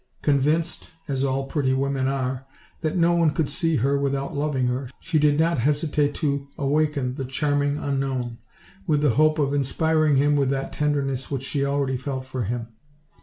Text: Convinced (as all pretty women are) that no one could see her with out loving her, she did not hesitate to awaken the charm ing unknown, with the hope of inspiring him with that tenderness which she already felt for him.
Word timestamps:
Convinced 0.23 0.89
(as 1.07 1.23
all 1.23 1.45
pretty 1.45 1.75
women 1.75 2.07
are) 2.07 2.47
that 2.81 2.97
no 2.97 3.11
one 3.13 3.29
could 3.29 3.47
see 3.47 3.75
her 3.75 3.99
with 3.99 4.15
out 4.15 4.33
loving 4.33 4.65
her, 4.65 4.89
she 4.99 5.19
did 5.19 5.39
not 5.39 5.59
hesitate 5.59 6.15
to 6.15 6.47
awaken 6.57 7.13
the 7.13 7.25
charm 7.25 7.61
ing 7.61 7.77
unknown, 7.77 8.39
with 8.87 9.01
the 9.01 9.11
hope 9.11 9.37
of 9.37 9.53
inspiring 9.53 10.15
him 10.15 10.35
with 10.35 10.49
that 10.49 10.73
tenderness 10.73 11.29
which 11.29 11.43
she 11.43 11.63
already 11.63 11.97
felt 11.97 12.25
for 12.25 12.45
him. 12.45 12.69